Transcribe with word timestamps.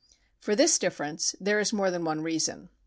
For 0.39 0.55
this 0.55 0.79
difference 0.79 1.35
there 1.39 1.59
is 1.59 1.71
more 1.71 1.91
than 1.91 2.05
one 2.05 2.21
reason. 2.21 2.69